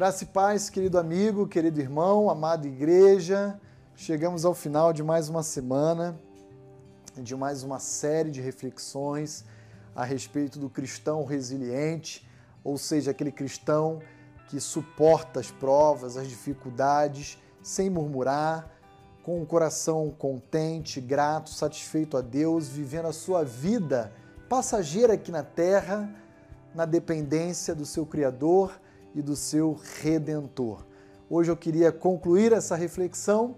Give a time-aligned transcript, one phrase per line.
[0.00, 3.60] Graça e paz, querido amigo, querido irmão, amada igreja.
[3.94, 6.18] Chegamos ao final de mais uma semana,
[7.18, 9.44] de mais uma série de reflexões
[9.94, 12.26] a respeito do cristão resiliente,
[12.64, 14.00] ou seja, aquele cristão
[14.48, 18.70] que suporta as provas, as dificuldades, sem murmurar,
[19.22, 24.10] com o coração contente, grato, satisfeito a Deus, vivendo a sua vida
[24.48, 26.08] passageira aqui na terra,
[26.74, 28.80] na dependência do seu Criador
[29.14, 30.84] e do seu Redentor.
[31.28, 33.56] Hoje eu queria concluir essa reflexão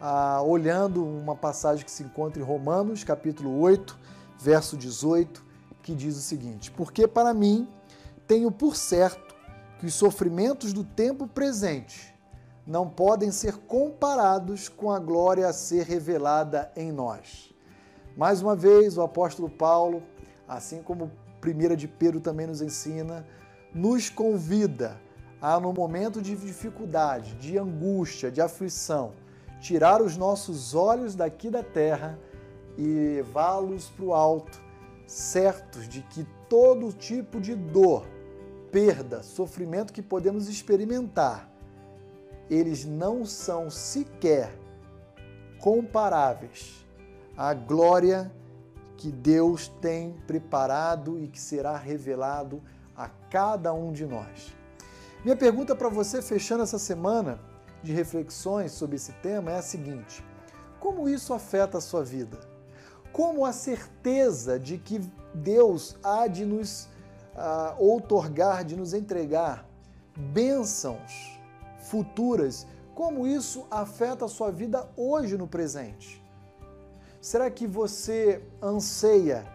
[0.00, 3.98] ah, olhando uma passagem que se encontra em Romanos, capítulo 8,
[4.38, 5.44] verso 18,
[5.82, 7.68] que diz o seguinte: Porque para mim
[8.26, 9.34] tenho por certo
[9.78, 12.12] que os sofrimentos do tempo presente
[12.66, 17.52] não podem ser comparados com a glória a ser revelada em nós.
[18.16, 20.02] Mais uma vez, o apóstolo Paulo,
[20.46, 21.10] assim como
[21.44, 23.26] 1 de Pedro também nos ensina,
[23.74, 25.00] nos convida
[25.40, 29.12] a, no momento de dificuldade, de angústia, de aflição,
[29.60, 32.18] tirar os nossos olhos daqui da terra
[32.76, 34.60] e levá-los para o alto,
[35.06, 38.06] certos de que todo tipo de dor,
[38.70, 41.50] perda, sofrimento que podemos experimentar,
[42.48, 44.52] eles não são sequer
[45.60, 46.84] comparáveis
[47.36, 48.32] à glória
[48.96, 52.62] que Deus tem preparado e que será revelado
[53.02, 54.54] a cada um de nós.
[55.24, 57.40] Minha pergunta para você, fechando essa semana
[57.82, 60.24] de reflexões sobre esse tema, é a seguinte:
[60.78, 62.38] como isso afeta a sua vida?
[63.12, 65.00] Como a certeza de que
[65.34, 66.84] Deus há de nos
[67.34, 69.66] uh, outorgar, de nos entregar
[70.16, 71.38] bênçãos
[71.78, 76.22] futuras, como isso afeta a sua vida hoje no presente?
[77.20, 79.46] Será que você anseia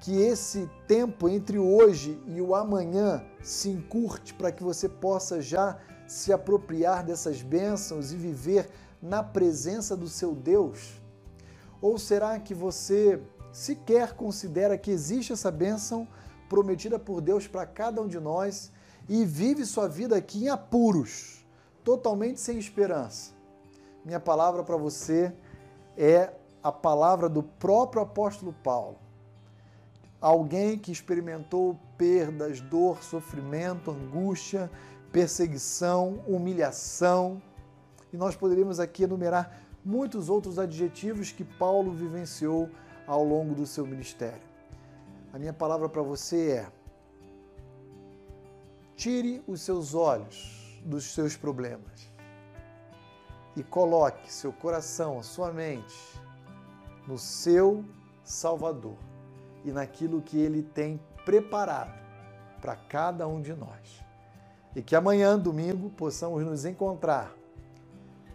[0.00, 5.78] que esse tempo entre hoje e o amanhã se encurte para que você possa já
[6.06, 8.68] se apropriar dessas bênçãos e viver
[9.00, 11.00] na presença do seu Deus?
[11.80, 13.20] Ou será que você
[13.52, 16.06] sequer considera que existe essa bênção
[16.48, 18.70] prometida por Deus para cada um de nós
[19.08, 21.44] e vive sua vida aqui em apuros,
[21.82, 23.32] totalmente sem esperança?
[24.04, 25.34] Minha palavra para você
[25.96, 26.32] é
[26.62, 29.05] a palavra do próprio apóstolo Paulo
[30.26, 34.68] alguém que experimentou perdas, dor, sofrimento, angústia,
[35.12, 37.40] perseguição, humilhação.
[38.12, 42.68] E nós poderíamos aqui enumerar muitos outros adjetivos que Paulo vivenciou
[43.06, 44.42] ao longo do seu ministério.
[45.32, 46.72] A minha palavra para você é:
[48.96, 52.10] tire os seus olhos dos seus problemas
[53.54, 56.20] e coloque seu coração, sua mente
[57.06, 57.84] no seu
[58.24, 58.98] Salvador
[59.66, 61.92] e naquilo que Ele tem preparado
[62.60, 64.02] para cada um de nós.
[64.74, 67.34] E que amanhã, domingo, possamos nos encontrar,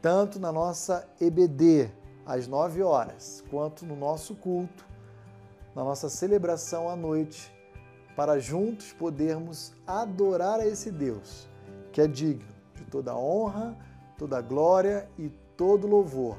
[0.00, 1.90] tanto na nossa EBD,
[2.24, 4.86] às 9 horas, quanto no nosso culto,
[5.74, 7.52] na nossa celebração à noite,
[8.14, 11.48] para juntos podermos adorar a esse Deus,
[11.92, 13.76] que é digno de toda honra,
[14.16, 16.38] toda glória e todo louvor,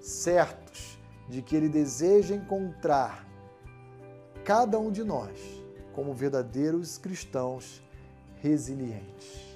[0.00, 0.98] certos
[1.28, 3.29] de que Ele deseja encontrar
[4.44, 5.38] cada um de nós
[5.92, 7.82] como verdadeiros cristãos
[8.40, 9.49] resilientes.